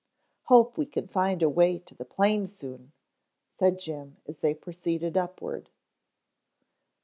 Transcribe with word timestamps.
"Hope 0.45 0.79
we 0.79 0.87
can 0.87 1.05
find 1.07 1.43
a 1.43 1.47
way 1.47 1.77
to 1.77 1.93
the 1.93 2.05
plane 2.05 2.47
soon," 2.47 2.91
said 3.51 3.77
Jim 3.79 4.17
as 4.27 4.39
they 4.39 4.55
proceeded 4.55 5.15
upward. 5.15 5.69